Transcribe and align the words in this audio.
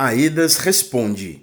Aedas 0.00 0.58
responde: 0.58 1.40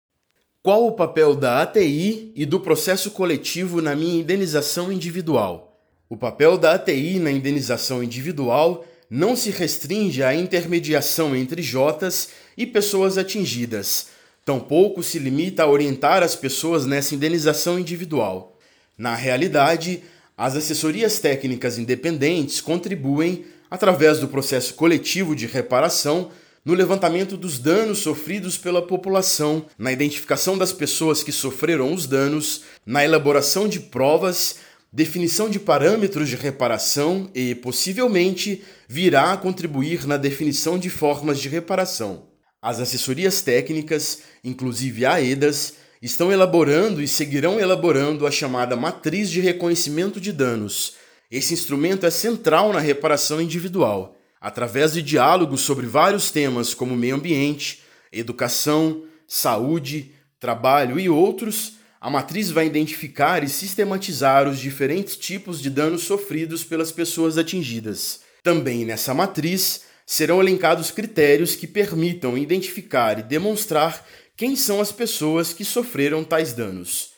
Qual 0.63 0.87
o 0.87 0.93
papel 0.93 1.35
da 1.35 1.61
ATI 1.61 2.31
e 2.33 2.45
do 2.45 2.61
processo 2.61 3.11
coletivo 3.11 3.81
na 3.81 3.93
minha 3.93 4.21
indenização 4.21 4.93
individual? 4.93 5.77
O 6.07 6.15
papel 6.15 6.57
da 6.57 6.75
ATI 6.75 7.19
na 7.19 7.29
indenização 7.29 8.01
individual 8.01 8.87
não 9.09 9.35
se 9.35 9.49
restringe 9.49 10.23
à 10.23 10.33
intermediação 10.33 11.35
entre 11.35 11.61
Jotas 11.61 12.29
e 12.55 12.65
pessoas 12.65 13.17
atingidas, 13.17 14.07
tampouco 14.45 15.03
se 15.03 15.19
limita 15.19 15.63
a 15.63 15.69
orientar 15.69 16.23
as 16.23 16.33
pessoas 16.33 16.85
nessa 16.85 17.13
indenização 17.13 17.77
individual. 17.77 18.57
Na 18.97 19.15
realidade, 19.15 20.01
as 20.37 20.55
assessorias 20.55 21.19
técnicas 21.19 21.77
independentes 21.77 22.61
contribuem, 22.61 23.47
através 23.69 24.19
do 24.19 24.29
processo 24.29 24.75
coletivo 24.75 25.35
de 25.35 25.45
reparação, 25.45 26.31
no 26.65 26.73
levantamento 26.73 27.37
dos 27.37 27.59
danos 27.59 27.99
sofridos 27.99 28.57
pela 28.57 28.81
população, 28.81 29.67
na 29.77 29.91
identificação 29.91 30.57
das 30.57 30.73
pessoas 30.73 31.21
que 31.21 31.31
sofreram 31.31 31.93
os 31.93 32.07
danos, 32.07 32.63
na 32.83 33.05
elaboração 33.05 33.67
de 33.67 33.79
provas, 33.79 34.55
definição 34.91 35.47
de 35.47 35.59
parâmetros 35.59 36.27
de 36.27 36.35
reparação 36.35 37.29
e, 37.35 37.53
possivelmente, 37.53 38.63
virá 38.89 39.33
a 39.33 39.37
contribuir 39.37 40.07
na 40.07 40.17
definição 40.17 40.79
de 40.79 40.89
formas 40.89 41.39
de 41.39 41.47
reparação. 41.47 42.29
As 42.59 42.79
assessorias 42.79 43.43
técnicas, 43.43 44.23
inclusive 44.43 45.05
a 45.05 45.13
AEDAS, 45.13 45.73
estão 46.01 46.31
elaborando 46.31 46.99
e 46.99 47.07
seguirão 47.07 47.59
elaborando 47.59 48.25
a 48.25 48.31
chamada 48.31 48.75
Matriz 48.75 49.29
de 49.29 49.39
Reconhecimento 49.39 50.19
de 50.19 50.31
Danos. 50.31 50.95
Esse 51.29 51.53
instrumento 51.53 52.07
é 52.07 52.09
central 52.09 52.73
na 52.73 52.79
reparação 52.79 53.39
individual 53.39 54.15
através 54.39 54.93
de 54.93 55.01
diálogos 55.01 55.61
sobre 55.61 55.85
vários 55.85 56.31
temas 56.31 56.73
como 56.73 56.95
meio 56.95 57.15
ambiente, 57.15 57.81
educação, 58.11 59.03
saúde, 59.27 60.11
trabalho 60.39 60.99
e 60.99 61.09
outros, 61.09 61.73
a 61.99 62.09
matriz 62.09 62.51
vai 62.51 62.67
identificar 62.67 63.43
e 63.43 63.49
sistematizar 63.49 64.47
os 64.47 64.59
diferentes 64.59 65.17
tipos 65.17 65.59
de 65.59 65.69
danos 65.69 66.03
sofridos 66.03 66.63
pelas 66.63 66.91
pessoas 66.91 67.37
atingidas. 67.37 68.19
Também 68.43 68.85
nessa 68.85 69.13
matriz 69.13 69.85
serão 70.05 70.39
elencados 70.39 70.91
critérios 70.91 71.55
que 71.55 71.65
permitam 71.65 72.37
identificar 72.37 73.17
e 73.17 73.23
demonstrar 73.23 74.05
quem 74.37 74.55
são 74.55 74.79
as 74.79 74.91
pessoas 74.91 75.51
que 75.51 75.65
sofreram 75.65 76.23
tais 76.23 76.53
danos. 76.53 77.11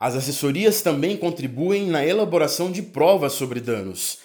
As 0.00 0.16
assessorias 0.16 0.82
também 0.82 1.16
contribuem 1.16 1.86
na 1.86 2.04
elaboração 2.04 2.72
de 2.72 2.82
provas 2.82 3.34
sobre 3.34 3.60
danos, 3.60 4.18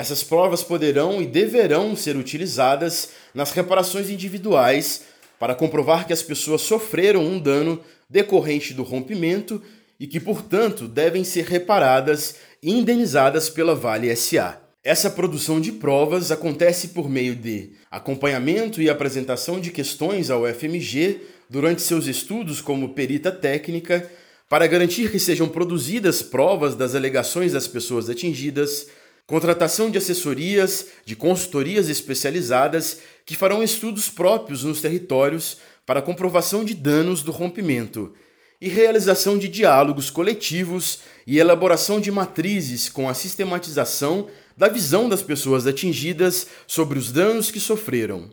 essas 0.00 0.22
provas 0.22 0.62
poderão 0.62 1.20
e 1.20 1.26
deverão 1.26 1.94
ser 1.94 2.16
utilizadas 2.16 3.10
nas 3.34 3.52
reparações 3.52 4.08
individuais 4.08 5.02
para 5.38 5.54
comprovar 5.54 6.06
que 6.06 6.12
as 6.12 6.22
pessoas 6.22 6.62
sofreram 6.62 7.22
um 7.22 7.38
dano 7.38 7.78
decorrente 8.08 8.72
do 8.72 8.82
rompimento 8.82 9.62
e 9.98 10.06
que, 10.06 10.18
portanto, 10.18 10.88
devem 10.88 11.22
ser 11.22 11.44
reparadas 11.44 12.36
e 12.62 12.72
indenizadas 12.72 13.50
pela 13.50 13.74
Vale 13.74 14.16
SA. 14.16 14.58
Essa 14.82 15.10
produção 15.10 15.60
de 15.60 15.70
provas 15.70 16.30
acontece 16.30 16.88
por 16.88 17.06
meio 17.06 17.36
de 17.36 17.72
acompanhamento 17.90 18.80
e 18.80 18.88
apresentação 18.88 19.60
de 19.60 19.70
questões 19.70 20.30
ao 20.30 20.46
FMG 20.46 21.20
durante 21.50 21.82
seus 21.82 22.06
estudos 22.06 22.62
como 22.62 22.94
perita 22.94 23.30
técnica, 23.30 24.10
para 24.48 24.66
garantir 24.66 25.10
que 25.10 25.18
sejam 25.18 25.46
produzidas 25.46 26.22
provas 26.22 26.74
das 26.74 26.94
alegações 26.94 27.52
das 27.52 27.68
pessoas 27.68 28.08
atingidas, 28.08 28.86
contratação 29.30 29.92
de 29.92 29.96
assessorias, 29.96 30.86
de 31.04 31.14
consultorias 31.14 31.88
especializadas 31.88 32.98
que 33.24 33.36
farão 33.36 33.62
estudos 33.62 34.08
próprios 34.08 34.64
nos 34.64 34.80
territórios 34.80 35.58
para 35.86 36.02
comprovação 36.02 36.64
de 36.64 36.74
danos 36.74 37.22
do 37.22 37.30
rompimento 37.30 38.12
e 38.60 38.68
realização 38.68 39.38
de 39.38 39.46
diálogos 39.46 40.10
coletivos 40.10 40.98
e 41.24 41.38
elaboração 41.38 42.00
de 42.00 42.10
matrizes 42.10 42.88
com 42.88 43.08
a 43.08 43.14
sistematização 43.14 44.26
da 44.56 44.66
visão 44.66 45.08
das 45.08 45.22
pessoas 45.22 45.64
atingidas 45.64 46.48
sobre 46.66 46.98
os 46.98 47.12
danos 47.12 47.52
que 47.52 47.60
sofreram. 47.60 48.30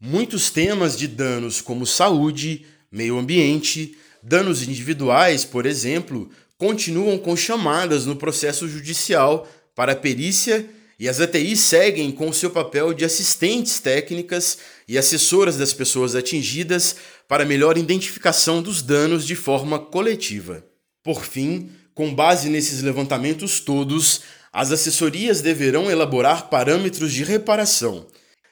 Muitos 0.00 0.50
temas 0.50 0.96
de 0.96 1.08
danos 1.08 1.60
como 1.60 1.84
saúde, 1.84 2.64
meio 2.92 3.18
ambiente, 3.18 3.98
danos 4.22 4.62
individuais, 4.62 5.44
por 5.44 5.66
exemplo, 5.66 6.30
continuam 6.56 7.18
com 7.18 7.36
chamadas 7.36 8.06
no 8.06 8.14
processo 8.14 8.68
judicial 8.68 9.48
para 9.78 9.92
a 9.92 9.94
perícia 9.94 10.68
e 10.98 11.08
as 11.08 11.20
ATIs 11.20 11.60
seguem 11.60 12.10
com 12.10 12.32
seu 12.32 12.50
papel 12.50 12.92
de 12.92 13.04
assistentes 13.04 13.78
técnicas 13.78 14.58
e 14.88 14.98
assessoras 14.98 15.56
das 15.56 15.72
pessoas 15.72 16.16
atingidas 16.16 16.96
para 17.28 17.44
melhor 17.44 17.78
identificação 17.78 18.60
dos 18.60 18.82
danos 18.82 19.24
de 19.24 19.36
forma 19.36 19.78
coletiva. 19.78 20.64
Por 21.00 21.24
fim, 21.24 21.70
com 21.94 22.12
base 22.12 22.48
nesses 22.48 22.82
levantamentos 22.82 23.60
todos, 23.60 24.22
as 24.52 24.72
assessorias 24.72 25.40
deverão 25.40 25.88
elaborar 25.88 26.50
parâmetros 26.50 27.12
de 27.12 27.22
reparação. 27.22 28.04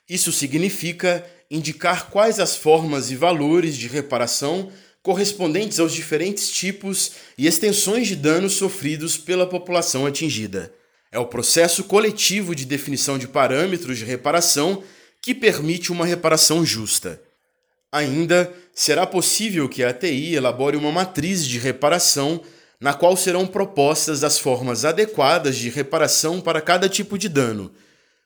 Isso 0.08 0.30
significa 0.30 1.26
indicar 1.50 2.08
quais 2.08 2.38
as 2.38 2.54
formas 2.54 3.10
e 3.10 3.16
valores 3.16 3.76
de 3.76 3.88
reparação 3.88 4.70
correspondentes 5.02 5.80
aos 5.80 5.92
diferentes 5.92 6.52
tipos 6.52 7.14
e 7.36 7.48
extensões 7.48 8.06
de 8.06 8.14
danos 8.14 8.52
sofridos 8.52 9.18
pela 9.18 9.44
população 9.44 10.06
atingida. 10.06 10.72
É 11.16 11.18
o 11.18 11.24
processo 11.24 11.84
coletivo 11.84 12.54
de 12.54 12.66
definição 12.66 13.16
de 13.16 13.26
parâmetros 13.26 13.96
de 13.96 14.04
reparação 14.04 14.82
que 15.22 15.34
permite 15.34 15.90
uma 15.90 16.04
reparação 16.04 16.62
justa. 16.62 17.18
Ainda 17.90 18.52
será 18.74 19.06
possível 19.06 19.66
que 19.66 19.82
a 19.82 19.88
ATI 19.88 20.34
elabore 20.34 20.76
uma 20.76 20.92
matriz 20.92 21.46
de 21.46 21.58
reparação 21.58 22.42
na 22.78 22.92
qual 22.92 23.16
serão 23.16 23.46
propostas 23.46 24.22
as 24.22 24.38
formas 24.38 24.84
adequadas 24.84 25.56
de 25.56 25.70
reparação 25.70 26.38
para 26.38 26.60
cada 26.60 26.86
tipo 26.86 27.16
de 27.16 27.30
dano, 27.30 27.72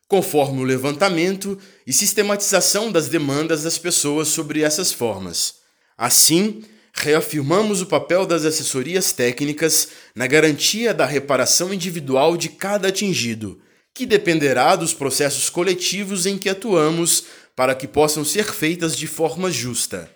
conforme 0.09 0.61
o 0.61 0.65
levantamento 0.65 1.57
e 1.87 1.93
sistematização 1.93 2.91
das 2.91 3.07
demandas 3.07 3.63
das 3.63 3.79
pessoas 3.79 4.27
sobre 4.27 4.63
essas 4.63 4.93
formas. 4.93 5.61
Assim, 5.97 6.65
reafirmamos 6.95 7.81
o 7.81 7.87
papel 7.87 8.27
das 8.27 8.45
assessorias 8.45 9.13
técnicas 9.13 9.89
na 10.15 10.27
garantia 10.27 10.93
da 10.93 11.07
reparação 11.07 11.73
individual 11.73 12.37
de 12.37 12.49
cada 12.49 12.89
atingido, 12.89 13.61
que 13.95 14.07
dependerá 14.07 14.77
dos 14.77 14.93
processos 14.95 15.49
coletivos 15.51 16.27
em 16.27 16.39
que 16.39 16.49
atuamos 16.49 17.25
para 17.55 17.75
que 17.75 17.87
possam 17.87 18.25
ser 18.25 18.45
feitas 18.45 18.97
de 18.97 19.07
forma 19.07 19.51
justa. 19.51 20.11